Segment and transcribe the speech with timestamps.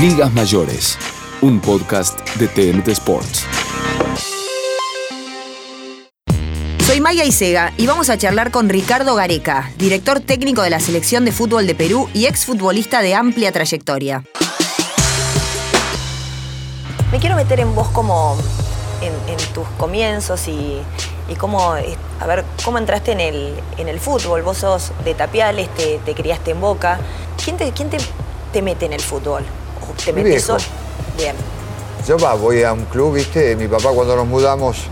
[0.00, 0.96] Ligas Mayores,
[1.42, 3.44] un podcast de TNT Sports.
[6.86, 11.24] Soy Maya Isega y vamos a charlar con Ricardo Gareca, director técnico de la Selección
[11.24, 14.22] de Fútbol de Perú y exfutbolista de amplia trayectoria.
[17.10, 18.36] Me quiero meter en vos como
[19.02, 20.80] en, tus comienzos y,
[21.38, 24.42] cómo, a ver, cómo entraste en el, en el fútbol.
[24.42, 27.00] Vos sos de Tapiales, te, criaste en Boca.
[27.42, 27.98] ¿Quién te, quién te,
[28.52, 29.44] te mete en el fútbol?
[30.04, 30.64] ¿Te metes solo?
[31.16, 31.34] Bien.
[32.06, 33.54] Yo va, voy a un club, ¿viste?
[33.56, 34.84] Mi papá cuando nos mudamos,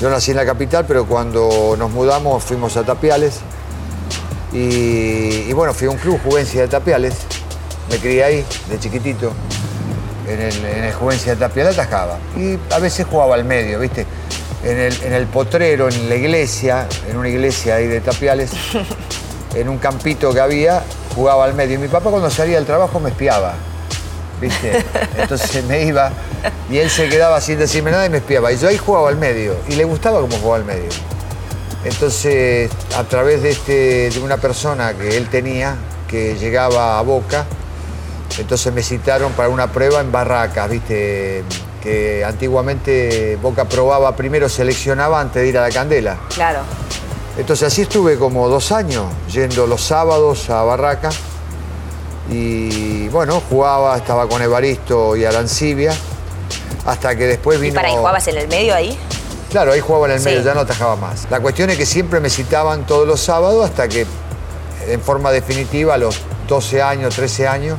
[0.00, 3.40] yo nací en la capital, pero cuando nos mudamos fuimos a Tapiales.
[4.52, 7.14] Y, bueno, fui a un club, Juvencia de Tapiales.
[7.88, 9.32] Me crié ahí, de chiquitito.
[10.26, 12.18] En el, en Juvencia de Tapiales atajaba.
[12.36, 14.06] Y a veces jugaba al medio, ¿viste?
[14.64, 18.50] En el, en el potrero, en la iglesia, en una iglesia ahí de Tapiales,
[19.54, 20.82] en un campito que había,
[21.14, 21.76] jugaba al medio.
[21.76, 23.54] Y mi papá cuando salía del trabajo me espiaba.
[24.40, 24.84] ¿Viste?
[25.16, 26.10] Entonces me iba
[26.70, 28.52] y él se quedaba sin decirme nada y me espiaba.
[28.52, 30.88] Y yo ahí jugaba al medio y le gustaba cómo jugaba al medio.
[31.84, 35.76] Entonces, a través de, este, de una persona que él tenía,
[36.08, 37.46] que llegaba a Boca,
[38.38, 41.42] entonces me citaron para una prueba en Barracas, ¿viste?
[41.82, 46.18] Que antiguamente Boca probaba, primero seleccionaba antes de ir a la Candela.
[46.34, 46.60] Claro.
[47.38, 51.18] Entonces así estuve como dos años, yendo los sábados a Barracas
[52.30, 55.92] y bueno, jugaba, estaba con Evaristo y Arancibia,
[56.86, 57.72] hasta que después vino...
[57.72, 58.98] ¿Y para ahí jugabas en el medio ahí?
[59.50, 61.26] Claro, ahí jugaba en el medio, ya no atajaba más.
[61.28, 64.06] La cuestión es que siempre me citaban todos los sábados hasta que
[64.86, 67.78] en forma definitiva a los 12 años, 13 años,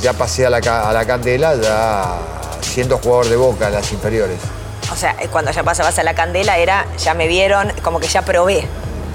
[0.00, 2.18] ya pasé a la, a la Candela, ya
[2.60, 4.38] siendo jugador de Boca en las inferiores.
[4.92, 8.22] O sea, cuando ya pasabas a la Candela era, ya me vieron, como que ya
[8.22, 8.66] probé.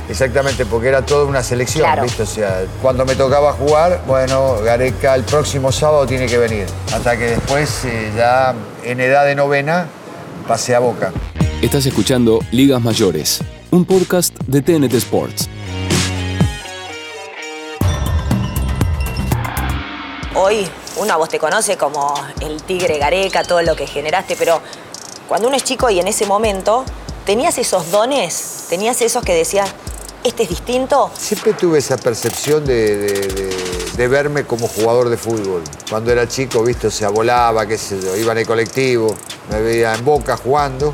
[0.09, 2.23] Exactamente, porque era toda una selección, ¿viste?
[2.23, 6.65] O sea, cuando me tocaba jugar, bueno, Gareca el próximo sábado tiene que venir.
[6.93, 9.87] Hasta que después, eh, ya en edad de novena,
[10.47, 11.11] pasé a Boca.
[11.61, 13.41] Estás escuchando Ligas Mayores,
[13.71, 15.49] un podcast de TNT Sports.
[20.35, 24.61] Hoy uno a vos te conoce como el tigre Gareca, todo lo que generaste, pero
[25.27, 26.85] cuando uno es chico y en ese momento,
[27.25, 28.65] ¿tenías esos dones?
[28.69, 29.69] ¿Tenías esos que decías,
[30.23, 31.11] este es distinto?
[31.17, 33.53] Siempre tuve esa percepción de,
[33.97, 35.63] verme como jugador de fútbol.
[35.89, 39.15] Cuando era chico, viste, o sea, volaba, qué sé yo, iba en el colectivo,
[39.49, 40.93] me veía en boca jugando.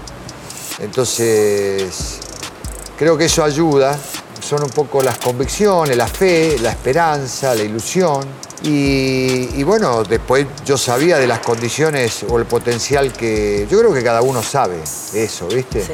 [0.80, 2.20] Entonces,
[2.98, 3.98] creo que eso ayuda.
[4.40, 8.28] Son un poco las convicciones, la fe, la esperanza, la ilusión.
[8.64, 13.68] Y, bueno, después yo sabía de las condiciones o el potencial que.
[13.70, 14.78] Yo creo que cada uno sabe
[15.14, 15.84] eso, ¿viste?
[15.84, 15.92] Sí.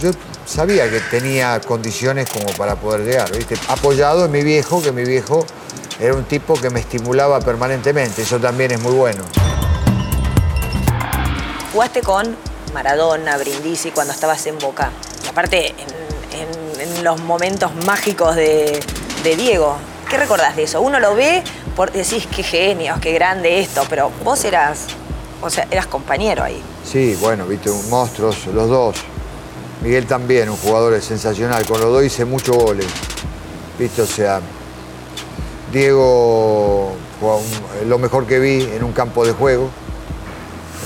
[0.00, 0.10] Yo
[0.48, 3.56] sabía que tenía condiciones como para poder llegar, ¿viste?
[3.68, 5.44] Apoyado en mi viejo, que mi viejo
[6.00, 9.24] era un tipo que me estimulaba permanentemente, eso también es muy bueno.
[11.72, 12.34] Jugaste con
[12.72, 14.90] Maradona, Brindisi cuando estabas en Boca.
[15.24, 18.80] Y aparte, en, los momentos mágicos de,
[19.22, 19.76] Diego.
[20.08, 20.80] ¿Qué recordás de eso?
[20.80, 21.44] Uno lo ve
[21.76, 24.86] por decís qué genio, qué grande esto, pero vos eras,
[25.42, 26.62] o sea, eras compañero ahí.
[26.84, 28.96] Sí, bueno, viste, un monstruos, los dos.
[29.82, 31.64] Miguel también, un jugador sensacional.
[31.66, 32.86] Con los dos hice muchos goles.
[33.78, 34.02] ¿Viste?
[34.02, 34.40] O sea,
[35.72, 36.92] Diego
[37.86, 39.68] lo mejor que vi en un campo de juego,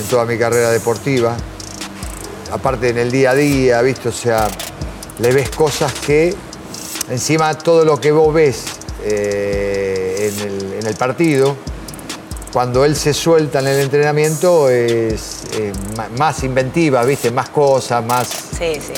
[0.00, 1.36] en toda mi carrera deportiva.
[2.50, 4.08] Aparte en el día a día, ¿viste?
[4.08, 4.48] O sea,
[5.18, 6.34] le ves cosas que
[7.10, 8.64] encima todo lo que vos ves
[9.04, 10.32] eh,
[10.80, 11.56] en el partido,
[12.52, 15.42] cuando él se suelta en el entrenamiento es
[16.18, 17.30] más inventiva, ¿viste?
[17.30, 18.28] Más cosas, más...
[18.62, 18.92] Sí, sí.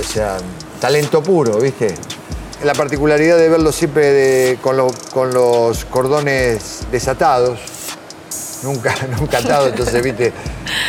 [0.00, 0.38] O sea,
[0.80, 1.94] talento puro, ¿viste?
[2.64, 7.60] La particularidad de verlo siempre con, los cordones desatados,
[8.64, 10.32] nunca, nunca atado, entonces, ¿viste?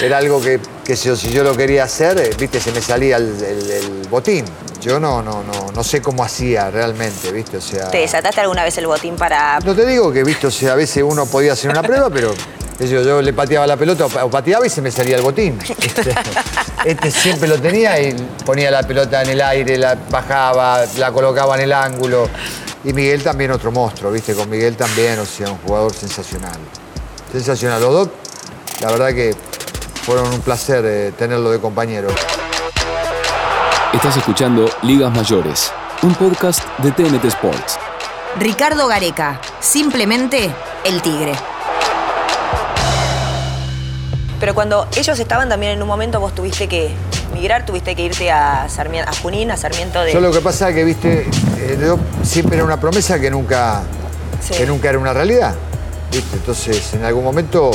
[0.01, 0.59] Era algo que,
[0.95, 2.59] si, yo lo quería hacer, eh, ¿viste?
[2.59, 4.43] Se me salía el botín.
[4.81, 7.57] Yo no, no, no, no sé cómo hacía realmente, ¿viste?
[7.57, 7.91] O sea.
[7.91, 9.59] ¿Te desataste alguna vez el botín para.?
[9.59, 10.47] No te digo que, ¿viste?
[10.47, 12.33] O sea, a veces uno podía hacer una prueba, pero.
[12.79, 15.59] Yo, yo le pateaba la pelota o pateaba y se me salía el botín.
[15.79, 16.15] Este,
[16.85, 18.13] este, siempre lo tenía y
[18.45, 22.29] ponía la pelota en el aire, la bajaba, la colocaba en el ángulo.
[22.85, 24.33] Y Miguel también otro monstruo, ¿viste?
[24.33, 26.57] Con Miguel también, o sea, un jugador sensacional.
[27.31, 27.81] Sensacional.
[27.81, 28.09] Los dos,
[28.81, 29.35] la verdad que
[30.05, 32.07] fueron un placer eh, tenerlo de compañero.
[33.93, 35.73] Estás escuchando Ligas Mayores,
[36.03, 37.77] un podcast de TNT Sports.
[38.39, 40.49] Ricardo Gareca, simplemente
[40.85, 41.33] el Tigre.
[44.39, 46.91] Pero cuando ellos estaban también en un momento, vos tuviste que
[47.33, 50.13] migrar, tuviste que irte a, Sarmiento, a Junín, a Sarmiento de...
[50.13, 53.81] Yo lo que pasa es que, viste, eh, yo siempre era una promesa que nunca,
[54.41, 54.53] Sí.
[54.53, 55.53] que nunca era una realidad.
[56.11, 56.37] ¿viste?
[56.37, 57.69] Entonces, en algún momento,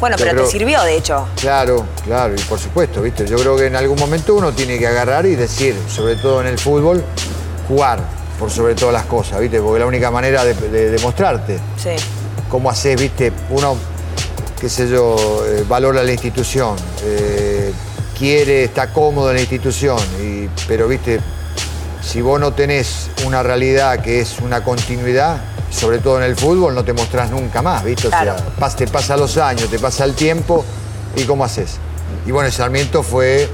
[0.00, 1.28] Bueno, pero creo- te sirvió, de hecho.
[1.40, 3.26] claro, claro, y por supuesto, ¿viste?
[3.26, 6.48] Yo creo que en algún momento uno tiene que agarrar y decir, sobre todo en
[6.48, 7.04] el fútbol,
[7.68, 8.00] jugar
[8.40, 9.60] por sobre todas las cosas, ¿viste?
[9.60, 11.58] Porque es la única manera de, de demostrarte.
[11.76, 11.90] Sí.
[12.50, 13.76] cómo haces, viste, uno,
[14.60, 15.16] qué sé yo,
[15.46, 17.72] eh, valora la institución, eh,
[18.18, 21.20] quiere, está cómodo en la institución, y- pero viste,
[22.02, 25.38] si vos no tenés una realidad que es una continuidad,
[25.70, 28.34] sobre todo en el fútbol, no te mostrás nunca más, viste, Claro.
[28.34, 30.64] o sea, pas- te pasa los años, te pasa el tiempo,
[31.16, 31.76] y cómo haces.
[32.26, 33.48] Y bueno, el Sarmiento fue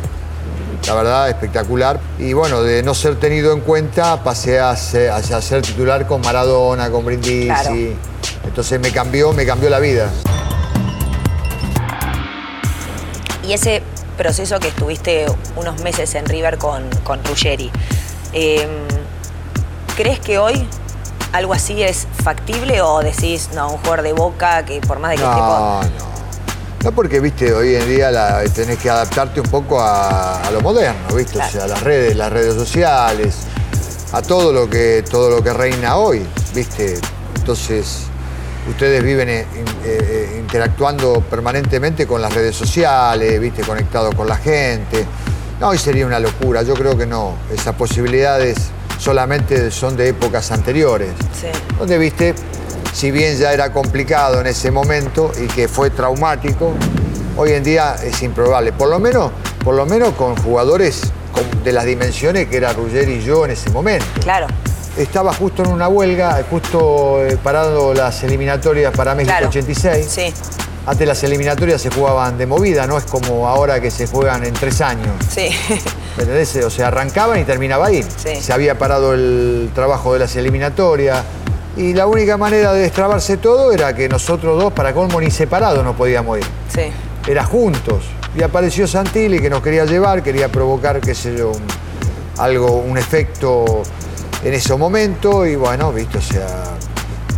[0.86, 2.00] la verdad, espectacular.
[2.18, 6.22] Y bueno, de no ser tenido en cuenta, pasé a ser, a ser titular con
[6.22, 7.46] Maradona, con Brindisi.
[7.48, 7.70] Claro.
[8.46, 10.08] Entonces me cambió, me cambió la vida.
[13.50, 13.82] Y ese
[14.16, 15.26] proceso que estuviste
[15.56, 17.68] unos meses en River con, con Ruggeri,
[18.32, 18.68] eh,
[19.96, 20.68] ¿crees que hoy
[21.32, 25.16] algo así es factible o decís, no, un jugador de boca que por más de
[25.16, 26.10] que esté No, por- no.
[26.84, 30.60] No porque, viste, hoy en día la- tenés que adaptarte un poco a, a lo
[30.60, 31.48] moderno, viste, Claro.
[31.48, 33.34] o sea, a las redes, las redes sociales,
[34.12, 36.24] a todo lo que, todo lo que reina hoy,
[36.54, 37.00] viste.
[37.34, 38.02] Entonces,
[38.68, 39.46] ustedes viven eh, eh,
[39.84, 45.04] eh, interactuando permanentemente con las redes sociales, viste, conectados con la gente.
[45.60, 47.36] No, hoy sería una locura, yo creo que no.
[47.52, 48.56] Esas posibilidades
[48.98, 51.46] solamente son de épocas anteriores Sí.
[51.78, 52.34] donde viste,
[52.92, 56.72] si bien ya era complicado en ese momento y que fue traumático,
[57.36, 58.72] hoy en día es improbable.
[58.72, 59.30] Por lo menos,
[59.64, 61.02] por lo menos con jugadores
[61.64, 64.04] de las dimensiones que era Ruggeri y yo en ese momento.
[64.22, 64.46] Claro,
[65.00, 69.48] Estaba justo en una huelga, justo eh, parando las eliminatorias para México claro.
[69.48, 70.06] 86.
[70.08, 70.32] Sí,
[70.86, 74.52] Antes las eliminatorias se jugaban de movida, no es como ahora que se juegan en
[74.54, 75.08] tres años.
[75.28, 75.48] sí.
[76.16, 76.54] ¿Me entendés?
[76.56, 78.02] O sea, arrancaban y terminaba ahí.
[78.02, 78.36] Sí.
[78.42, 81.22] Se había parado el trabajo de las eliminatorias.
[81.76, 85.82] Y la única manera de destrabarse todo era que nosotros dos, para colmo, ni separados
[85.84, 86.44] nos podíamos ir.
[86.74, 86.82] sí.
[87.26, 88.02] Era juntos.
[88.36, 91.62] Y apareció Santilli que nos quería llevar, quería provocar, qué sé yo, un-
[92.38, 93.82] algo, un efecto
[94.44, 95.46] en ese momento.
[95.46, 96.64] Y bueno, viste, o sea,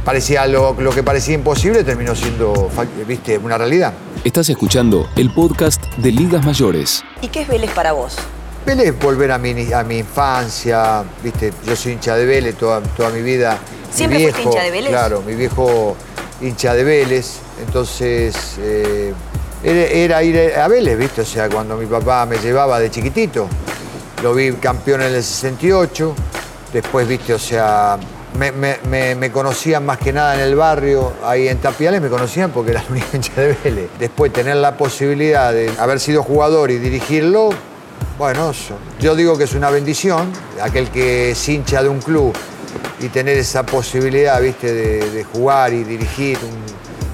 [0.05, 2.71] parecía lo, lo que parecía imposible terminó siendo,
[3.07, 3.93] viste, una realidad.
[4.25, 7.03] Estás escuchando el podcast de Ligas Mayores.
[7.21, 8.17] ¿Y qué es Vélez para vos?
[8.65, 13.11] Vélez volver a mi, a mi infancia, viste, yo soy hincha de Vélez toda, toda
[13.11, 13.59] mi vida.
[13.91, 14.91] Mi ¿Siempre fuiste hincha de Vélez?
[14.91, 15.97] Claro, mi viejo
[16.41, 19.13] hincha de Vélez, entonces eh,
[19.65, 23.49] era, era ir a Vélez, viste, o sea, cuando mi papá me llevaba de chiquitito,
[24.23, 26.15] lo vi campeón en el 68,
[26.73, 27.99] después, viste, o sea,
[28.39, 32.81] me, conocían más que nada en el barrio, ahí en Tapiales me conocían porque era
[32.81, 33.91] el único hincha de Vélez.
[33.99, 37.51] Después tener la posibilidad de haber sido jugador y dirigirlo,
[38.19, 38.53] bueno,
[39.01, 40.31] yo digo que es una bendición,
[40.61, 42.33] aquel que es hincha de un club
[43.01, 46.39] y tener esa posibilidad, viste, de, jugar y dirigir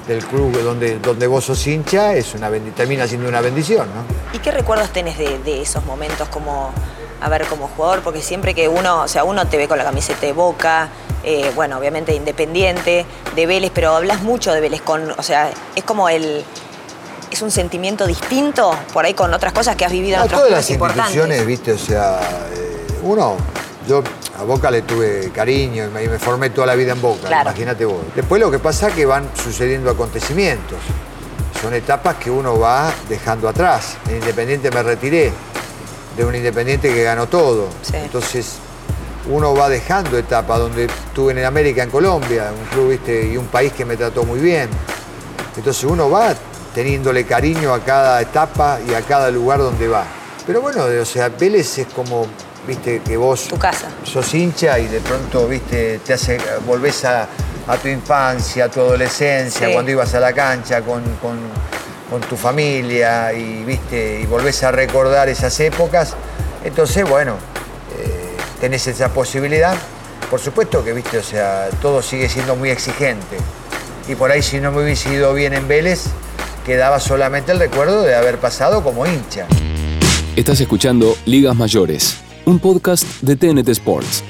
[0.06, 4.36] del club donde, donde vos sos hincha, es una termina siendo una bendición, ¿no?
[4.36, 6.72] ¿Y qué recuerdos tenés de esos momentos como,
[7.20, 8.00] a ver, como jugador?
[8.02, 10.88] Porque siempre que uno, o sea, uno te ve con la camiseta de Boca,
[11.24, 15.84] eh, bueno, obviamente independiente, de Vélez, pero hablas mucho de Vélez con, o sea, es
[15.84, 16.44] como el,
[17.30, 20.40] es un sentimiento distinto por ahí con otras cosas que has vivido en A otros
[20.40, 21.14] todas las importantes.
[21.14, 22.20] instituciones, viste, o sea,
[22.54, 23.36] eh, uno,
[23.86, 24.02] yo
[24.38, 27.42] a Boca le tuve cariño y me, formé toda la vida en Boca, Claro.
[27.42, 27.98] imagínate vos.
[28.14, 30.78] Después lo que pasa es que van sucediendo acontecimientos,
[31.60, 33.96] son etapas que uno va dejando atrás.
[34.08, 35.32] En Independiente me retiré
[36.18, 37.94] de un Independiente que ganó todo, Sí.
[37.96, 38.54] entonces
[39.30, 43.46] uno va dejando etapas donde estuve en América, en Colombia, un club, viste, y un
[43.46, 44.68] país que me trató muy bien.
[45.56, 46.34] Entonces uno va
[46.74, 50.04] teniéndole cariño a cada etapa y a cada lugar donde va.
[50.46, 52.26] Pero bueno, o sea, Vélez es como,
[52.66, 53.88] viste, que vos Tu casa.
[54.02, 57.28] sos hincha y de pronto, viste, te hace, volvés a,
[57.68, 59.72] a tu infancia, a tu adolescencia, Sí.
[59.72, 61.38] cuando ibas a la cancha con, con-
[62.10, 66.14] con tu familia y, viste, y volvés a recordar esas épocas.
[66.64, 67.34] Entonces, bueno,
[67.98, 69.76] eh, tenés esa posibilidad.
[70.30, 73.36] Por supuesto que, viste, o sea, todo sigue siendo muy exigente.
[74.08, 76.04] Y por ahí si no me hubiese ido bien en Vélez,
[76.64, 79.46] quedaba solamente el recuerdo de haber pasado como hincha.
[80.36, 84.22] Estás escuchando Ligas Mayores, un podcast de TNT Sports.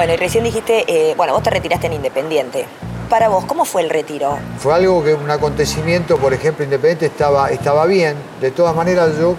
[0.00, 2.64] Bueno, y recién dijiste, eh, bueno, vos te retiraste en Independiente.
[3.10, 4.38] Para vos, ¿cómo fue el retiro?
[4.58, 8.16] Fue algo que un acontecimiento, por ejemplo, Independiente estaba, estaba bien.
[8.40, 9.34] De todas maneras, yo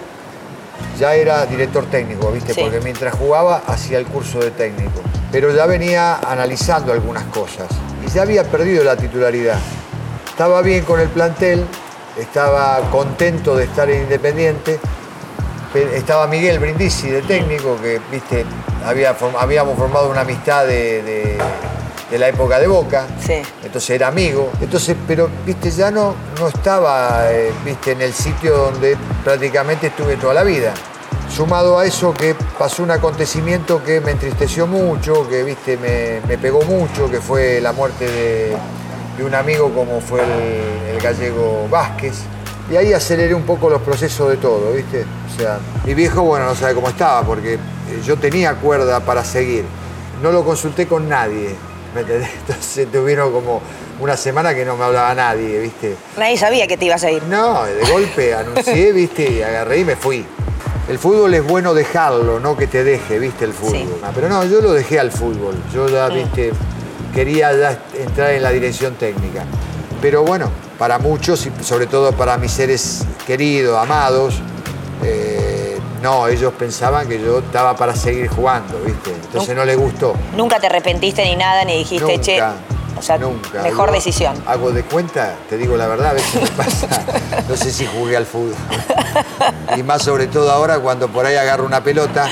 [1.00, 2.54] ya era director técnico, ¿viste?
[2.54, 2.60] Sí.
[2.60, 5.00] Porque mientras jugaba hacía el curso de técnico.
[5.32, 7.66] Pero ya venía analizando algunas cosas
[8.06, 9.58] y ya había perdido la titularidad.
[10.30, 11.64] Estaba bien con el plantel,
[12.16, 14.78] estaba contento de estar en Independiente.
[15.72, 18.44] Pe- Estaba Miguel Brindisi de técnico, que viste,
[18.84, 21.38] había, form- habíamos formado una amistad de, de-
[22.10, 23.06] de la época de Boca.
[23.24, 23.40] Sí.
[23.64, 24.50] Entonces era amigo.
[24.60, 30.16] Entonces, pero viste, ya no, no estaba eh, viste, en el sitio donde prácticamente estuve
[30.16, 30.74] toda la vida.
[31.34, 36.36] Sumado a eso que pasó un acontecimiento que me entristeció mucho, que viste, me, me
[36.36, 38.56] pegó mucho, que fue la muerte de,
[39.16, 42.12] de un amigo como fue el, el gallego Vázquez.
[42.70, 45.06] Y ahí aceleré un poco los procesos de todo, ¿viste?
[45.34, 47.58] O sea, mi viejo, bueno, no sabe cómo estaba, porque
[48.04, 49.64] yo tenía cuerda para seguir.
[50.22, 51.54] No lo consulté con nadie,
[51.94, 52.30] ¿me entendés?
[52.46, 53.60] Entonces tuvieron como
[54.00, 55.96] una semana que no me hablaba nadie, ¿viste?
[56.16, 57.22] Nadie sabía que te ibas a ir.
[57.24, 59.30] No, de golpe anuncié, ¿viste?
[59.30, 60.24] Y agarré y me fui.
[60.88, 63.44] El fútbol es bueno dejarlo, no que te deje, ¿viste?
[63.44, 63.72] El fútbol.
[63.72, 63.88] Sí.
[64.02, 65.54] Ah, Pero no, yo lo dejé al fútbol.
[65.72, 66.52] Yo ya, ¿viste?
[67.14, 69.44] Quería ya entrar en la dirección técnica.
[70.00, 74.51] Pero bueno, para muchos y sobre todo para mis seres queridos, amados, eh,
[76.02, 79.12] no, ellos pensaban que yo estaba para seguir jugando, ¿viste?
[79.12, 80.14] Entonces no les gustó.
[80.36, 82.54] Nunca te arrepentiste ni nada, ni dijiste, che, Nunca,
[82.98, 83.62] o sea, nunca.
[83.62, 84.34] mejor Yo decisión.
[84.46, 86.88] Hago de cuenta, te digo la verdad, a veces me pasa.
[87.48, 88.54] No sé si jugué al fútbol.
[89.76, 92.28] Y más sobre todo ahora cuando por ahí agarro una pelota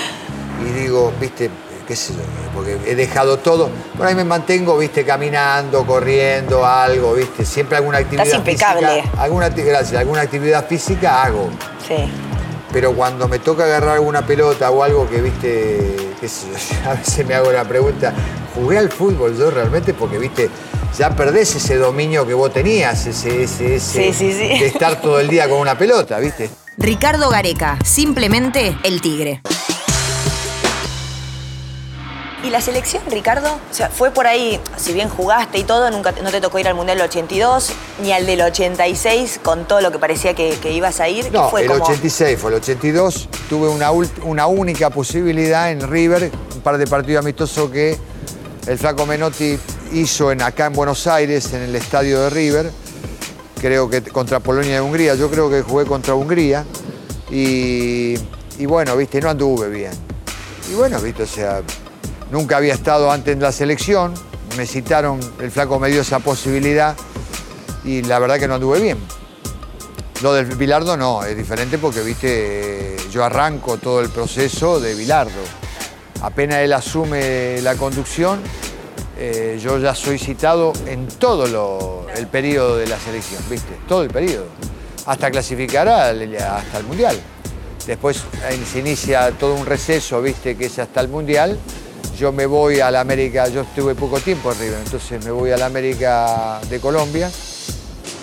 [0.61, 1.49] y digo, viste,
[1.87, 2.21] qué sé yo,
[2.55, 3.71] porque he dejado todo.
[3.97, 7.45] Por ahí me mantengo, viste, caminando, corriendo, algo, viste.
[7.45, 9.03] Siempre alguna actividad impecable.
[9.03, 9.23] física.
[9.23, 11.49] Alguna, gracias, alguna actividad física hago.
[11.87, 12.11] Sí.
[12.73, 16.95] Pero cuando me toca agarrar alguna pelota o algo que, viste, qué sé yo, a
[16.95, 18.13] veces me hago la pregunta,
[18.55, 19.93] ¿jugué al fútbol yo realmente?
[19.95, 20.49] Porque, viste,
[20.97, 24.61] ya perdés ese dominio que vos tenías, ese, ese, ese Sí, sí, sí.
[24.61, 26.51] de estar todo el día con una pelota, viste.
[26.79, 29.43] Ricardo Gareca, simplemente el tigre.
[32.43, 33.49] ¿Y la selección, Ricardo?
[33.71, 36.67] O sea, fue por ahí, si bien jugaste y todo, nunca no te tocó ir
[36.69, 37.71] al Mundial del 82,
[38.03, 41.27] ni al del 86, con todo lo que parecía que, que ibas a ir.
[41.27, 43.29] ¿Qué No, fue el como- 86 fue el 82.
[43.51, 47.99] Tuve una, una única posibilidad en River, un par de partidos amistosos que
[48.67, 49.59] el Flaco Menotti
[49.93, 52.71] hizo en, acá en Buenos Aires, en el estadio de River.
[53.61, 55.15] Creo que contra Polonia y Hungría.
[55.15, 56.65] Yo creo que jugué contra Hungría.
[57.31, 58.15] Y,
[58.59, 59.93] y bueno, viste, no anduve bien.
[60.71, 61.61] Y bueno, viste, o sea,
[62.31, 64.15] nunca había estado antes en la selección.
[64.57, 66.97] Me citaron, el Flaco me dio esa posibilidad.
[67.85, 68.99] Y la verdad que no anduve bien.
[70.23, 75.41] Lo del Bilardo no, es diferente porque, viste, yo arranco todo el proceso de Bilardo.
[76.21, 78.41] Apenas él asume la conducción,
[79.19, 84.03] eh, yo ya soy citado en todo lo- el periodo de la selección, viste, todo
[84.03, 84.45] el periodo,
[85.07, 87.19] hasta clasificar hasta el Mundial.
[87.87, 88.19] Después
[88.51, 91.59] eh, se inicia todo un receso, viste, que es hasta el Mundial.
[92.21, 95.53] Yo me voy a la América, yo estuve poco tiempo en River, entonces me voy
[95.53, 97.31] a la América de Colombia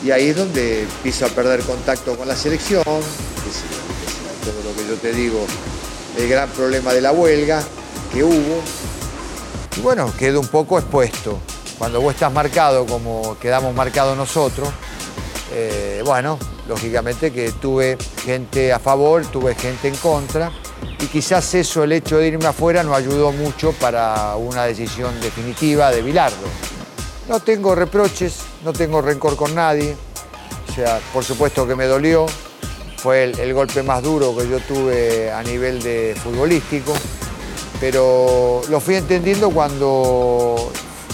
[0.06, 4.78] y ahí es donde empiezo a perder contacto con la selección, sé yo, todo lo
[4.78, 5.44] que yo te digo,
[6.16, 7.64] el gran problema de la huelga
[8.14, 8.62] que hubo.
[9.76, 11.40] Y bueno, quedo un poco expuesto.
[11.80, 14.70] Cuando vos estás marcado como quedamos marcados nosotros,
[15.52, 16.38] eh, bueno,
[16.68, 20.52] lógicamente que tuve gente a favor, tuve gente en contra,
[21.00, 25.92] y quizás eso, el hecho de irme afuera, no ayudó mucho para una decisión definitiva
[25.92, 26.48] de Bilardo.
[27.30, 29.96] No tengo reproches, no tengo rencor con nadie.
[30.70, 32.26] O sea, por supuesto que me dolió.
[32.98, 36.94] Fue el, golpe más duro que yo tuve a nivel de futbolístico.
[37.80, 40.72] Pero lo fui entendiendo cuando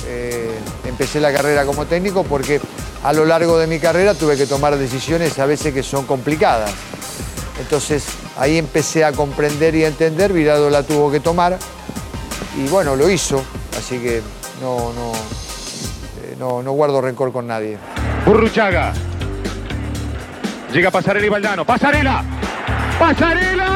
[0.07, 2.61] eh, empecé la carrera como técnico porque
[3.03, 6.71] a lo largo de mi carrera tuve que tomar decisiones a veces que son complicadas.
[7.59, 8.05] Entonces
[8.37, 11.57] ahí empecé a comprender y a entender, Virado la tuvo que tomar
[12.57, 13.43] y bueno, lo hizo,
[13.77, 14.21] así que
[14.61, 15.11] no, no,
[16.23, 17.77] eh, no, guardo rencor con nadie.
[18.25, 18.93] Burruchaga.
[20.71, 21.65] Llega Pasarela y Valdano.
[21.65, 22.23] ¡Pasarela!
[22.97, 23.72] ¡Pasarela!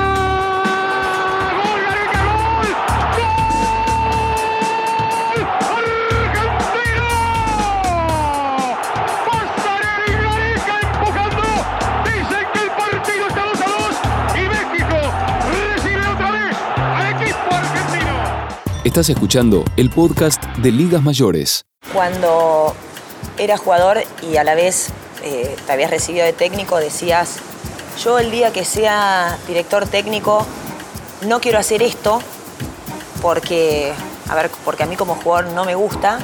[18.98, 21.68] Estás escuchando el podcast de Ligas Mayores.
[21.94, 22.74] Cuando
[23.38, 24.88] eras jugador y a la vez
[25.24, 27.36] eh, te habías recibido de técnico, decías,
[28.04, 30.48] yo el día que sea director técnico
[31.27, 32.24] no quiero hacer esto
[33.22, 33.94] porque
[34.30, 36.18] a ver, porque a mí como jugador no me gusta.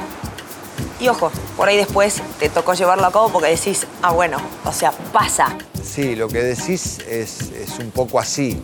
[0.98, 4.72] Y ojo, por ahí después te tocó llevarlo a cabo porque decís, ah, bueno, o
[4.72, 5.56] sea, pasa.
[5.80, 8.60] Sí, lo que decís es, es un poco así.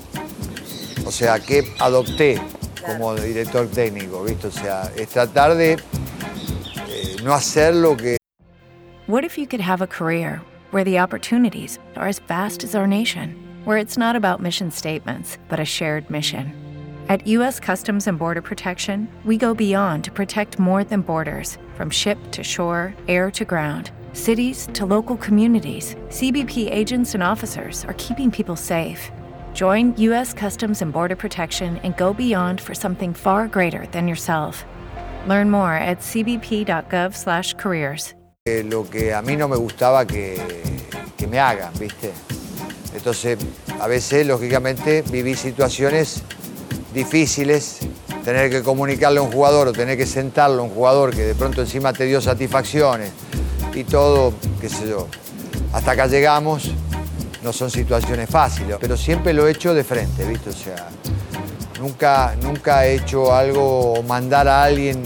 [1.07, 2.40] O sea, que adopté
[2.93, 4.49] como director técnico, ¿viste?
[4.49, 8.19] O sea, es tratar de eh, no hacer lo que
[9.07, 12.87] What if you could have a career where the opportunities are as vast as our
[12.87, 16.53] nation, where it's not about mission statements, but a shared mission?
[17.09, 17.59] At U.S.
[17.59, 22.45] Customs and Border Protection, we go beyond to protect more than borders from ship to
[22.45, 23.91] shore, air to ground.
[24.13, 29.11] Cities to local communities, CBP agents and officers are keeping people safe.
[29.52, 30.33] Join U.S.
[30.33, 34.64] Customs and Border Protection and go beyond for something far greater than yourself.
[35.26, 38.14] Learn more at cbp.gov/careers.
[38.47, 40.40] Eh, lo que a mí no me gustaba que,
[41.16, 42.12] que me hagan, ¿viste?
[42.95, 43.38] Entonces,
[43.78, 46.23] a veces, lógicamente, viví situaciones
[46.95, 47.80] difíciles,
[48.25, 51.35] tener que comunicarle a un jugador o tener que sentarlo a un jugador que de
[51.35, 53.12] pronto encima te dio satisfacciones
[53.75, 55.07] y todo, qué sé yo.
[55.73, 56.73] Hasta acá llegamos,
[57.43, 60.51] no son situaciones fáciles, pero siempre lo he hecho de frente, ¿viste?
[60.51, 60.89] O sea,
[61.81, 65.03] nunca, nunca he hecho algo o mandar a alguien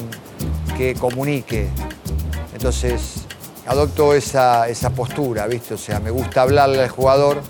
[0.76, 1.69] que comunique.
[2.53, 3.25] Entonces,
[3.67, 5.75] adopto esa, esa postura, ¿viste?
[5.75, 7.41] O sea, me gusta hablarle al jugador,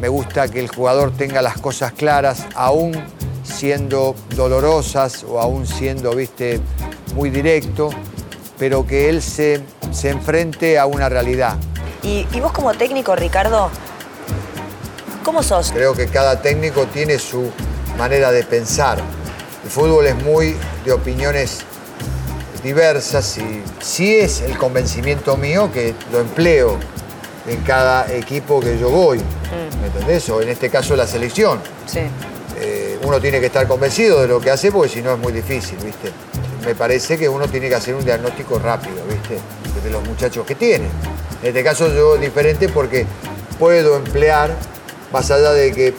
[0.00, 2.92] me gusta que el jugador tenga las cosas claras, aún
[3.42, 6.60] siendo dolorosas o aún siendo, ¿viste?
[7.14, 7.90] Muy directo,
[8.58, 11.56] pero que él se, se enfrente a una realidad.
[12.02, 13.70] Y, y vos como técnico, Ricardo,
[15.22, 15.70] ¿cómo sos?
[15.72, 17.50] Creo que cada técnico tiene su
[17.96, 18.98] manera de pensar.
[19.64, 21.60] El fútbol es muy de opiniones
[22.62, 26.78] diversas y sí es el convencimiento mío que lo empleo
[27.46, 29.20] en cada equipo que yo voy.
[29.80, 30.28] ¿Me entendés?
[30.30, 31.60] O en este caso la selección.
[31.86, 32.00] Sí.
[32.60, 35.32] Eh, uno tiene que estar convencido de lo que hace porque si no es muy
[35.32, 36.12] difícil, ¿viste?
[36.64, 39.38] Me parece que uno tiene que hacer un diagnóstico rápido, ¿viste?
[39.82, 40.86] De los muchachos que tiene.
[41.42, 43.04] En este caso yo diferente porque
[43.58, 44.54] puedo emplear,
[45.12, 45.94] más allá de que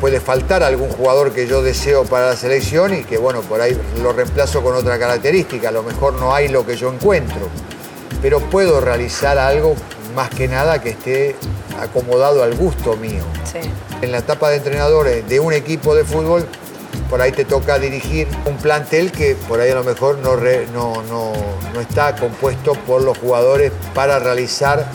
[0.00, 3.78] puede faltar algún jugador que yo deseo para la selección y que bueno, por ahí
[4.02, 7.48] lo reemplazo con otra característica, a lo mejor no hay lo que yo encuentro,
[8.22, 9.74] pero puedo realizar algo
[10.14, 11.36] más que nada que esté
[11.78, 13.22] acomodado al gusto mío.
[13.44, 13.60] Sí.
[14.02, 16.46] En la etapa de entrenadores de un equipo de fútbol,
[17.08, 20.66] por ahí te toca dirigir un plantel que por ahí a lo mejor no, re-
[20.72, 21.32] no, no,
[21.74, 24.86] no está compuesto por los jugadores para realizar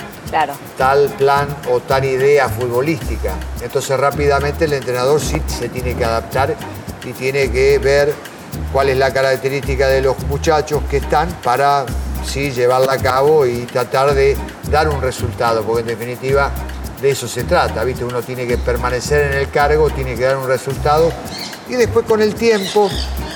[0.78, 3.34] Tal plan o tal idea futbolística.
[3.62, 6.56] Entonces rápidamente el entrenador sí se tiene que adaptar
[7.04, 8.14] y tiene que ver
[8.72, 11.86] cuál es la característica de los muchachos que están para
[12.26, 14.36] sí llevarla a cabo y tratar de
[14.72, 16.52] dar un resultado, porque en definitiva
[17.02, 18.04] de eso se trata, ¿viste?
[18.04, 21.12] Uno tiene que permanecer en el cargo, tiene que dar un resultado
[21.70, 22.90] y después con el tiempo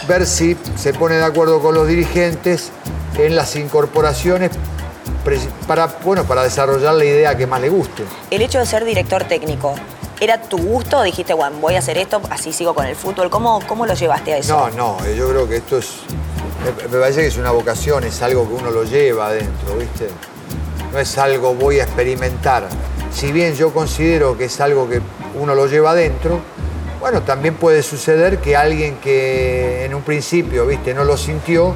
[0.07, 2.71] ver si se pone de acuerdo con los dirigentes
[3.17, 4.51] en las incorporaciones
[5.67, 8.03] para, bueno, para desarrollar la idea que más le guste.
[8.31, 9.75] El hecho de ser director técnico,
[10.19, 11.01] ¿era tu gusto?
[11.03, 13.29] Dijiste, bueno, voy a hacer esto, así sigo con el fútbol.
[13.29, 14.69] ¿Cómo, cómo lo llevaste a eso?
[14.71, 15.91] No, no, eh, yo creo que esto es,
[16.63, 20.09] me, me parece que es una vocación, es algo que uno lo lleva adentro, ¿viste?
[20.91, 22.67] No es algo voy a experimentar.
[23.13, 25.01] Si bien yo considero que es algo que
[25.35, 26.39] uno lo lleva adentro,
[26.99, 30.93] bueno, también puede suceder que alguien que en un principio, ¿viste?
[30.93, 31.73] No lo sintió,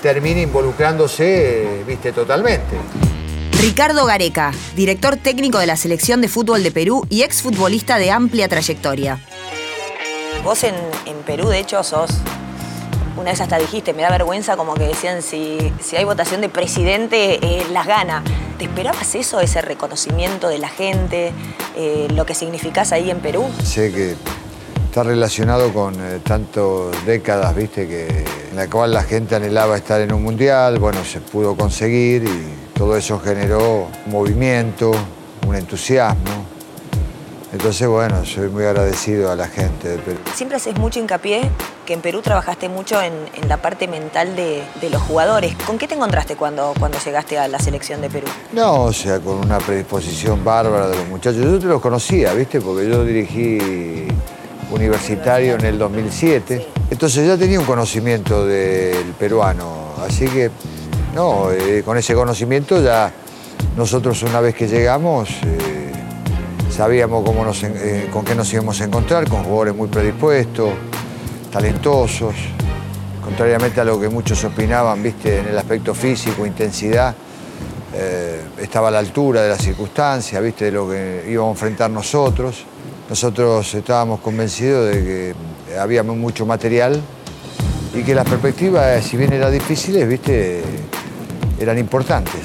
[0.00, 2.12] termine involucrándose, ¿viste?
[2.12, 2.76] Totalmente.
[3.60, 8.48] Ricardo Gareca, director técnico de la selección de fútbol de Perú y exfutbolista de amplia
[8.48, 9.18] trayectoria.
[10.42, 12.10] Vos en, en Perú, de hecho, sos.
[13.16, 16.48] Una vez hasta dijiste, me da vergüenza como que decían si, si hay votación de
[16.48, 18.22] presidente, eh, las gana.
[18.56, 21.32] ¿Te esperabas eso, ese reconocimiento de la gente,
[21.76, 23.46] eh, lo que significás ahí en Perú?
[23.62, 24.16] Sé que
[24.86, 30.00] está relacionado con eh, tantas décadas, viste, que en la cual la gente anhelaba estar
[30.00, 34.90] en un mundial, bueno, se pudo conseguir y todo eso generó un movimiento,
[35.46, 36.46] un entusiasmo.
[37.52, 40.18] Entonces, bueno, soy muy agradecido a la gente de Perú.
[40.34, 41.50] Siempre haces mucho hincapié
[41.84, 45.56] que en Perú trabajaste mucho en, en la parte mental de, de los jugadores.
[45.66, 48.28] ¿Con qué te encontraste cuando, cuando llegaste a la selección de Perú?
[48.52, 51.42] No, o sea, con una predisposición bárbara de los muchachos.
[51.42, 52.60] Yo te los conocía, ¿viste?
[52.60, 54.06] Porque yo dirigí
[54.70, 56.79] universitario en el 2007.
[56.90, 59.94] Entonces ya tenía un conocimiento del peruano.
[60.04, 60.50] Así que,
[61.14, 63.12] no, eh, con ese conocimiento ya
[63.76, 65.92] nosotros una vez que llegamos eh,
[66.68, 70.70] sabíamos cómo eh, con qué nos íbamos a encontrar, con jugadores muy predispuestos,
[71.52, 72.34] talentosos,
[73.22, 75.38] contrariamente a lo que muchos opinaban, ¿viste?
[75.38, 77.14] En el aspecto físico, intensidad
[78.58, 80.66] estaba a la altura de las circunstancias, ¿viste?
[80.66, 82.64] de lo que íbamos a enfrentar nosotros.
[83.08, 85.34] Nosotros estábamos convencidos de que
[85.78, 87.00] había mucho material
[87.94, 90.62] y que las perspectivas, si bien eran difíciles, viste,
[91.58, 92.40] eran importantes.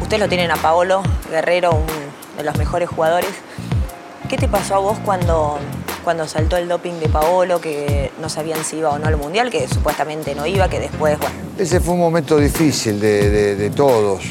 [0.00, 3.30] Ustedes lo tienen a Paolo Guerrero, un de los mejores jugadores.
[4.28, 5.58] ¿Qué te pasó a vos cuando,
[6.04, 9.50] cuando saltó el doping de Paolo, que no sabían si iba o no al Mundial,
[9.50, 11.34] que supuestamente no iba, que después, bueno...
[11.58, 14.22] Ese fue un momento difícil de, de- de todos,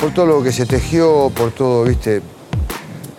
[0.00, 2.20] por todo lo que se tejió, por todo, viste,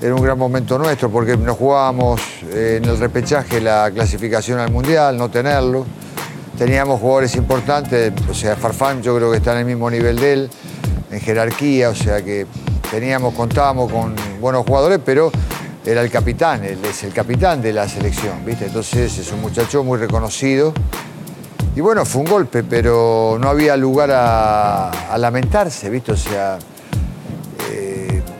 [0.02, 4.72] era un gran momento nuestro, porque nos jugábamos eh, en el repechaje la clasificación al
[4.72, 5.86] Mundial, no tenerlo.
[6.58, 10.34] Teníamos jugadores importantes, o sea, Farfán yo creo que está en el mismo nivel de
[10.34, 10.50] él,
[11.12, 12.48] en jerarquía, o sea que
[12.90, 15.32] teníamos, contábamos con buenos jugadores, pero
[15.86, 18.68] era el capitán, él es el capitán de la selección, ¿viste?
[18.68, 20.74] Entonces es un muchacho muy reconocido.
[21.76, 26.12] Y bueno, fue un golpe, pero no había lugar a, a lamentarse, ¿viste?
[26.12, 26.58] O sea,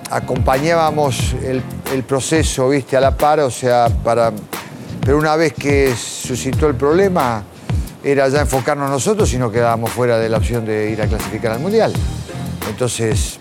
[0.10, 2.98] acompañábamos el, proceso, ¿viste?
[2.98, 4.32] A la par, o sea, para...
[5.02, 7.44] Pero una vez que suscitó el problema,
[8.04, 11.54] era ya enfocarnos nosotros y no quedábamos fuera de la opción de ir a clasificar
[11.54, 11.94] al Mundial.
[12.70, 13.40] Entonces,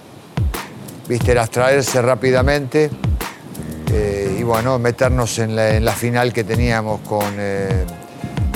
[1.08, 2.90] viste, era abstraerse rápidamente
[3.92, 7.84] eh, y bueno, meternos en la, en la final que teníamos con, eh,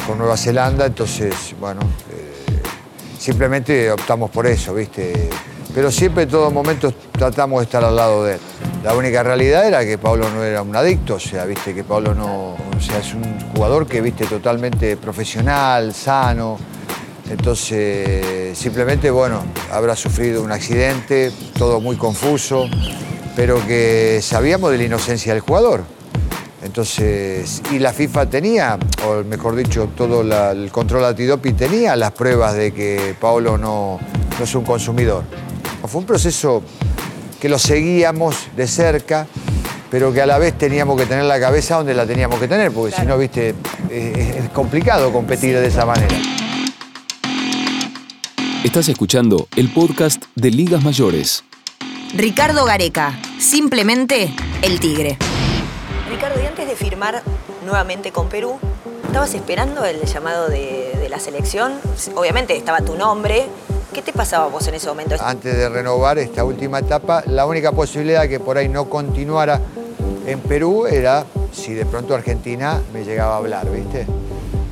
[0.07, 0.87] con Nueva Zelanda.
[0.87, 2.63] Entonces, bueno, eh,
[3.19, 5.31] simplemente optamos por eso, viste.
[5.75, 8.41] Pero siempre en todo momento tratamos de estar al lado de él.
[8.85, 12.15] La única realidad era que Pablo no era un adicto, o sea, viste que Pablo
[12.15, 16.59] no, o sea, es un jugador que viste totalmente profesional, sano.
[17.31, 22.69] Entonces, simplemente, bueno, habrá sufrido un accidente, todo muy confuso,
[23.35, 25.83] pero que sabíamos de la inocencia del jugador.
[26.63, 32.55] Entonces, y la FIFA tenía, o mejor dicho, todo el control antidoping tenía las pruebas
[32.55, 33.99] de que Paolo no,
[34.39, 35.25] no es un consumidor.
[35.87, 36.63] Fue un proceso
[37.41, 39.27] que lo seguíamos de cerca,
[39.91, 42.71] pero que a la vez teníamos que tener la cabeza donde la teníamos que tener,
[42.73, 43.55] porque si no, viste,
[43.91, 46.17] es, es complicado competir de esa manera.
[48.65, 51.45] Estás escuchando el podcast de Ligas Mayores.
[52.15, 55.19] Ricardo Gareca, simplemente el tigre.
[56.09, 57.23] Ricardo, y antes de firmar
[57.67, 58.59] nuevamente con Perú,
[59.07, 61.73] ¿estabas esperando el llamado de, de la selección?
[62.15, 63.49] Obviamente estaba tu nombre.
[63.93, 65.17] ¿Qué te pasaba vos en ese momento?
[65.21, 69.61] Antes de renovar esta última etapa, la única posibilidad que por ahí no continuara
[70.27, 74.07] en Perú era si de pronto Argentina me llegaba a hablar, ¿viste?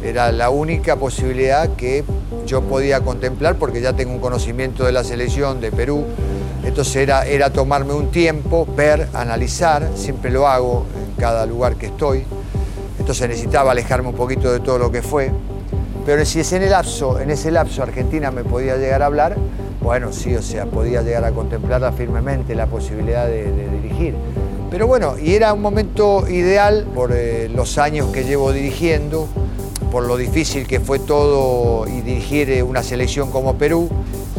[0.03, 2.03] Era la única posibilidad que
[2.47, 6.07] yo podía contemplar porque ya tengo un conocimiento de la selección de Perú.
[6.65, 11.87] Entonces era, era tomarme un tiempo, ver, analizar, siempre lo hago en cada lugar que
[11.87, 12.25] estoy.
[12.99, 15.31] Entonces necesitaba alejarme un poquito de todo lo que fue.
[16.07, 19.37] Pero si es en el lapso, en ese lapso Argentina me podía llegar a hablar,
[19.81, 23.51] bueno, sí, o sea, podía llegar a contemplarla firmemente la posibilidad de,
[23.83, 24.15] dirigir.
[24.71, 29.27] Pero bueno, y era un momento ideal por eh, los años que llevo dirigiendo,
[29.91, 33.89] por lo difícil que fue todo y dirigir eh, una selección como Perú.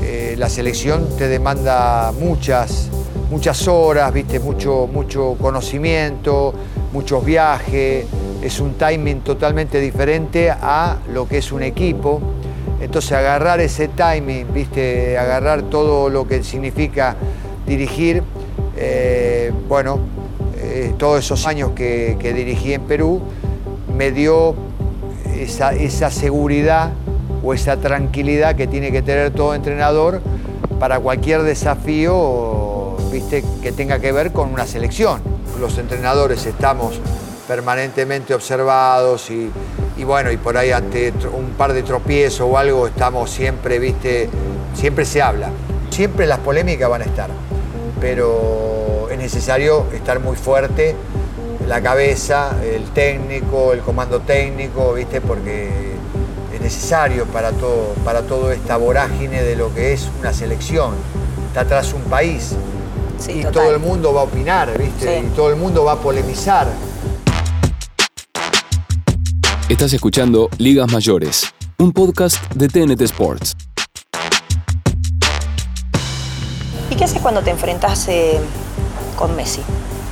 [0.02, 2.89] Eh, la selección te demanda muchas,
[3.30, 6.54] muchas horas, viste, mucho, mucho conocimiento,
[6.93, 8.06] muchos viajes.
[8.41, 12.21] Es un timing totalmente diferente a lo que es un equipo.
[12.82, 17.15] Entonces agarrar ese timing, viste, agarrar todo lo que significa
[17.67, 18.23] dirigir,
[18.75, 19.99] eh, bueno,
[20.58, 23.21] eh, todos esos años que, que dirigí en Perú,
[23.95, 24.56] me dio
[25.38, 26.91] esa, esa seguridad
[27.43, 30.21] o esa tranquilidad que tiene que tener todo entrenador
[30.80, 35.21] para cualquier desafío viste, que tenga que ver con una selección.
[35.60, 36.99] Los entrenadores estamos
[37.56, 39.52] permanentemente observados y,
[39.98, 44.30] y bueno, y por ahí ante un par de tropiezos o algo estamos siempre, viste,
[44.74, 45.50] siempre se habla.
[45.90, 47.30] Siempre las polémicas van a estar,
[48.00, 50.96] pero es necesario estar muy fuerte
[51.68, 55.20] la cabeza, el técnico, el comando técnico, ¿viste?
[55.20, 55.92] Porque
[56.56, 60.94] es necesario para todo, para toda esta vorágine de lo que es una selección.
[61.50, 62.56] Está atrás un país
[63.20, 63.52] Sí, y total.
[63.52, 65.20] todo el mundo va a opinar, ¿viste?
[65.20, 65.26] Sí.
[65.28, 66.68] Y todo el mundo va a polemizar.
[69.72, 71.46] Estás escuchando Ligas Mayores,
[71.78, 73.56] un podcast de TNT Sports.
[76.90, 78.38] ¿Y qué haces cuando te enfrentas eh,
[79.16, 79.62] con Messi?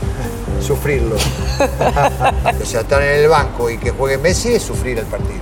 [0.66, 1.18] Sufrirlo.
[2.62, 5.42] o sea, estar en el banco y que juegue Messi es sufrir el partido.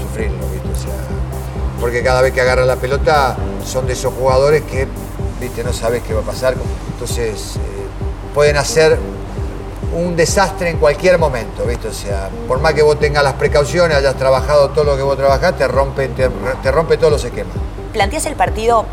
[0.00, 0.68] Sufrirlo, ¿viste?
[0.70, 0.94] O sea,
[1.78, 4.88] porque cada vez que agarra la pelota son de esos jugadores que,
[5.42, 5.62] ¿viste?
[5.62, 6.54] No sabes qué va a pasar.
[6.94, 7.60] Entonces, eh,
[8.32, 8.98] pueden hacer
[9.94, 11.88] un desastre en cualquier momento, ¿viste?
[11.88, 15.16] O sea, por más que vos tengas las precauciones, hayas trabajado todo lo que vos
[15.16, 16.28] trabajás, te rompe, te,
[16.62, 17.54] te rompe todos los esquemas.
[17.92, 18.84] ¿Planteas el partido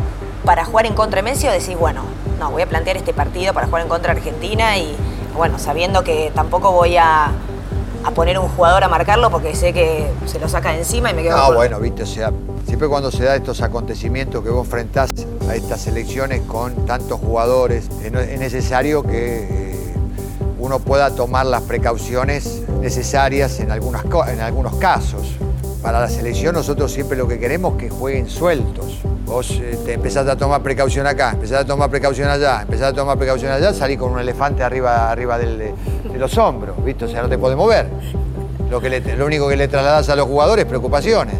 [0.46, 2.04] para jugar en contra de Messi o decís, bueno,
[2.40, 4.96] no, voy a plantear este partido para jugar en contra de Argentina y,
[5.36, 7.26] bueno, sabiendo que tampoco voy a,
[8.04, 11.14] a poner un jugador a marcarlo porque sé que se lo saca de encima y
[11.14, 12.32] me quedo No, con- bueno, viste, o sea,
[12.66, 15.10] siempre cuando se da estos acontecimientos que vos enfrentás
[15.50, 19.65] a estas elecciones con tantos jugadores, es necesario que eh,
[20.66, 25.36] uno pueda tomar las precauciones necesarias en, algunas, en algunos casos.
[25.82, 29.00] Para la selección nosotros siempre lo que queremos es que jueguen sueltos.
[29.26, 32.94] Vos eh, te empezás a tomar precaución acá, empezás a tomar precaución allá, empezás a
[32.94, 35.74] tomar precaución allá, salís con un elefante arriba, arriba del- de,
[36.12, 37.06] de los hombros, ¿viste?
[37.06, 37.88] O sea, no te podés mover.
[38.70, 41.36] Lo, que le- lo único que le trasladás a los jugadores es preocupaciones.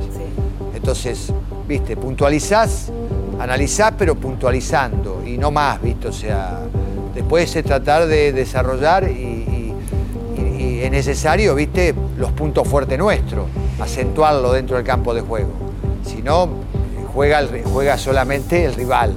[0.76, 1.32] Entonces,
[1.68, 2.92] viste, puntualizás,
[3.40, 6.60] analizás, pero puntualizando y no más, viste, o sea,
[7.16, 9.74] después es tratar de desarrollar y,
[10.84, 13.48] es necesario, viste, los puntos fuertes nuestros,
[13.80, 15.50] acentuarlo dentro del campo de juego.
[16.06, 16.48] Si no,
[17.12, 17.42] juega,
[17.74, 19.14] juega solamente el rival,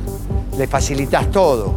[0.56, 1.74] le facilitas todo,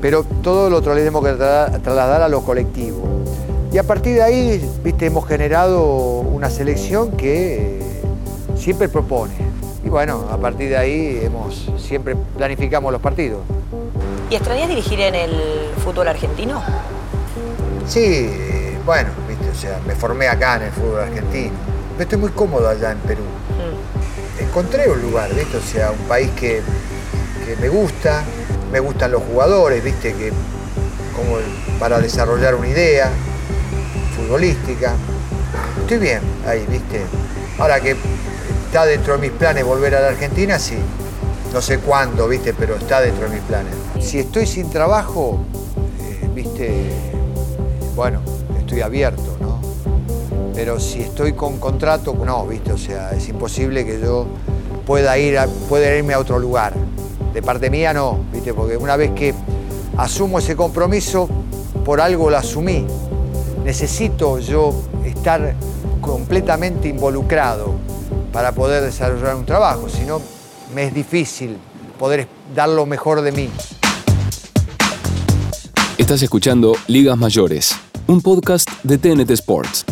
[0.00, 3.02] pero todo lo otro le tenemos que tra- trasladar a lo colectivo.
[3.70, 7.82] Y a partir de ahí, viste, hemos generado una selección que eh,
[8.56, 9.34] siempre propone.
[9.84, 13.40] Y bueno, a partir de ahí hemos, siempre planificamos los partidos.
[14.28, 15.30] ¿Y extrañas dirigir en el
[15.84, 16.60] fútbol argentino?
[17.86, 18.28] Sí,
[18.84, 21.52] bueno, viste, o sea, me formé acá en el fútbol argentino.
[21.92, 23.22] Pero estoy muy cómodo allá en Perú.
[24.40, 26.60] Encontré un lugar, viste, o sea, un país que,
[27.44, 28.24] que me gusta,
[28.72, 30.32] me gustan los jugadores, viste, que
[31.14, 31.36] como
[31.78, 33.10] para desarrollar una idea
[34.16, 34.94] futbolística.
[35.80, 37.02] Estoy bien ahí, viste.
[37.58, 37.96] Ahora que
[38.66, 40.76] está dentro de mis planes volver a la Argentina, sí.
[41.56, 43.72] No sé cuándo, viste, pero está dentro de mis planes.
[43.98, 45.38] Si estoy sin trabajo,
[46.02, 46.90] eh, viste,
[47.94, 48.20] bueno,
[48.60, 49.58] estoy abierto, ¿no?
[50.54, 54.26] Pero si estoy con contrato, no, viste, o sea, es imposible que yo
[54.84, 56.74] pueda, ir a- pueda irme a otro lugar.
[57.32, 59.32] De parte mía no, viste, porque una vez que
[59.96, 61.26] asumo ese compromiso,
[61.86, 62.86] por algo lo asumí.
[63.64, 64.74] Necesito yo
[65.06, 65.54] estar
[66.02, 67.72] completamente involucrado
[68.30, 70.20] para poder desarrollar un trabajo, si no
[70.74, 71.58] me es difícil
[71.98, 73.50] poder dar lo mejor de mí.
[75.98, 77.74] Estás escuchando Ligas Mayores,
[78.06, 79.84] un podcast de TNT Sports.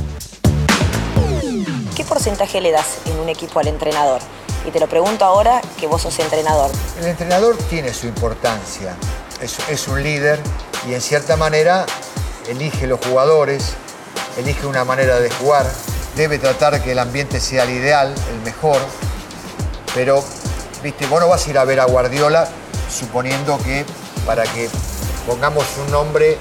[1.97, 4.21] ¿Qué porcentaje le das en un equipo al entrenador?
[4.67, 6.71] Y te lo pregunto ahora que vos sos entrenador.
[7.01, 8.97] El entrenador tiene su importancia,
[9.41, 10.41] es, es un líder
[10.89, 11.87] y en cierta manera
[12.49, 13.75] elige los jugadores,
[14.39, 15.71] elige una manera de jugar,
[16.17, 18.79] debe tratar que el ambiente sea el ideal, el mejor,
[19.95, 20.23] pero
[20.85, 22.47] viste, vos no vas a ir a ver a Guardiola
[22.91, 23.87] suponiendo que
[24.27, 24.69] para que
[25.27, 26.37] pongamos un nombre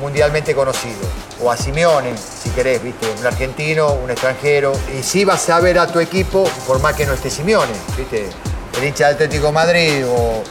[0.00, 0.98] mundialmente conocido,
[1.40, 5.78] o a Simeone, si querés, viste, un argentino, un extranjero, y sí vas a ver
[5.78, 8.28] a tu equipo por más que no esté Simeone, viste,
[8.76, 10.42] el hincha del Atlético de Madrid o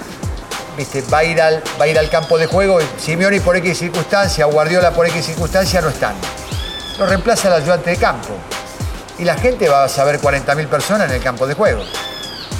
[0.77, 3.58] viste, va a ir al, va a ir al campo de juego y Simeone por
[3.58, 6.15] X circunstancia, Guardiola por X circunstancia no están.
[6.97, 8.29] Lo reemplaza el ayudante de campo.
[9.17, 11.84] Y la gente va a saber 40.000 personas en el campo de juego.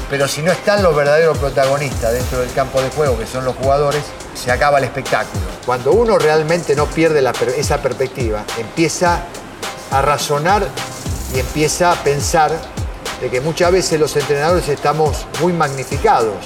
[0.10, 3.56] Pero si no están los verdaderos protagonistas dentro del campo de juego, que son los
[3.56, 4.02] jugadores,
[4.34, 5.43] se acaba el espectáculo.
[5.65, 7.24] Cuando uno realmente no pierde
[7.56, 9.22] esa perspectiva, empieza
[9.91, 10.67] a razonar
[11.36, 12.52] y empieza a pensar
[13.22, 16.38] de que muchas veces los entrenadores estamos muy magnificados.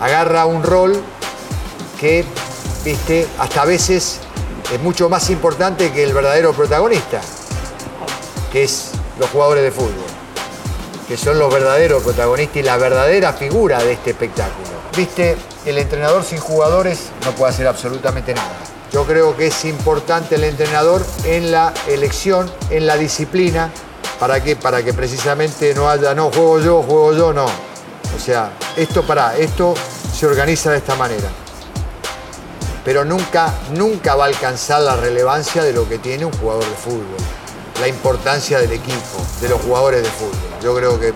[0.00, 1.02] Agarra un rol
[1.98, 2.24] que,
[2.84, 4.20] viste, hasta a veces
[4.72, 7.20] es mucho más importante que el verdadero protagonista,
[8.52, 10.13] que es los jugadores de fútbol
[11.08, 14.68] que son los verdaderos protagonistas y la verdadera figura de este espectáculo.
[14.96, 15.36] Viste,
[15.66, 18.56] el entrenador sin jugadores no puede hacer absolutamente nada.
[18.92, 23.70] Yo creo que es importante el entrenador en la elección, en la disciplina.
[24.20, 24.54] ¿Para qué?
[24.54, 27.46] Para que precisamente no haya, no, juego yo, juego yo, no.
[27.46, 29.74] O sea, esto para, esto
[30.14, 31.28] se organiza de esta manera.
[32.84, 36.76] Pero nunca, nunca va a alcanzar la relevancia de lo que tiene un jugador de
[36.76, 37.16] fútbol.
[37.80, 40.32] La importancia del equipo, de los jugadores de fútbol.
[40.62, 41.12] Yo creo que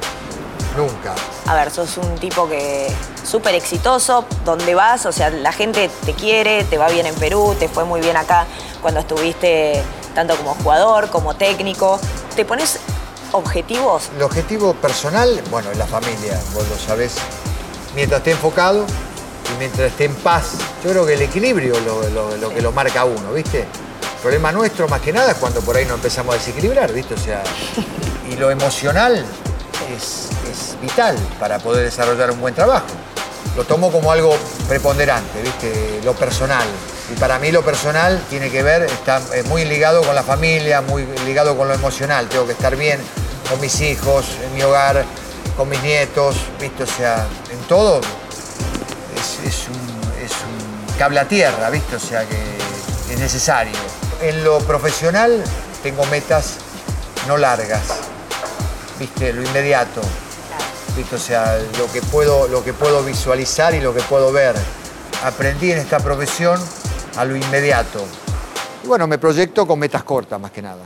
[0.77, 1.15] nunca.
[1.47, 2.89] A ver, sos un tipo que
[3.25, 7.55] súper exitoso, donde vas, o sea, la gente te quiere, te va bien en Perú,
[7.59, 8.47] te fue muy bien acá
[8.83, 9.83] cuando estuviste
[10.15, 11.99] tanto como jugador, como técnico.
[12.37, 12.79] ¿Te pones
[13.33, 14.11] objetivos?
[14.17, 17.15] El objetivo personal, bueno, es la familia, vos lo sabés.
[17.95, 18.85] Mientras esté enfocado
[19.55, 20.51] y mientras esté en paz,
[20.85, 23.67] yo creo que el equilibrio es lo, lo- lo que lo marca uno, ¿viste?
[24.19, 27.15] El problema nuestro más que nada es cuando por ahí nos empezamos a desequilibrar, ¿viste?
[27.15, 27.41] O sea,
[28.29, 29.25] y lo emocional
[29.97, 30.29] es,
[30.83, 32.87] vital para poder desarrollar un buen trabajo.
[33.57, 34.37] Lo tomo como algo
[34.69, 36.01] preponderante, ¿viste?
[36.05, 36.67] Lo personal.
[37.15, 40.81] Y para mí lo personal tiene que ver, está eh, muy ligado con la familia,
[40.81, 42.29] muy ligado con lo emocional.
[42.29, 42.99] Tengo que estar bien
[43.49, 45.05] con mis hijos, en mi hogar,
[45.57, 46.83] con mis nietos, ¿viste?
[46.83, 48.01] O sea, en todo
[49.47, 50.33] es, un, es
[50.99, 51.95] cable a tierra, ¿viste?
[51.95, 53.98] O sea que es necesario.
[54.21, 55.45] En lo profesional
[55.83, 56.57] tengo metas
[57.29, 57.83] no largas,
[58.99, 60.01] viste, lo inmediato.
[60.97, 61.15] ¿viste?
[61.15, 64.57] O sea, lo que, puedo, lo que puedo visualizar y lo que puedo ver.
[65.23, 66.61] Aprendí en esta profesión
[67.17, 68.05] a lo inmediato.
[68.83, 70.83] Y bueno, me proyecto con metas cortas más que nada.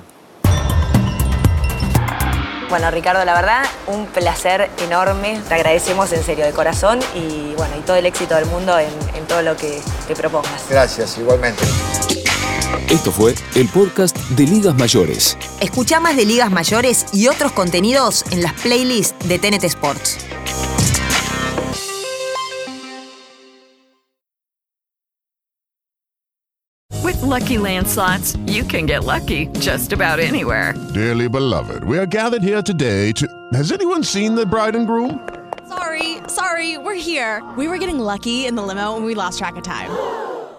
[2.69, 5.41] Bueno, Ricardo, la verdad, un placer enorme.
[5.49, 8.89] Te agradecemos en serio, de corazón, y bueno, y todo el éxito del mundo en,
[9.15, 10.65] en todo lo que te propongas.
[10.71, 11.65] Gracias, igualmente.
[12.89, 15.37] Esto fue el podcast de Ligas Mayores.
[15.61, 20.19] Escucha más de ligas mayores y otros contenidos en las playlists de TNT Sports.
[27.03, 30.75] With Lucky Land slots, you can get lucky just about anywhere.
[30.95, 33.27] Dearly beloved, we are gathered here today to.
[33.55, 35.27] Has anyone seen the bride and groom?
[35.69, 37.43] Sorry, sorry, we're here.
[37.57, 39.91] We were getting lucky in the limo and we lost track of time.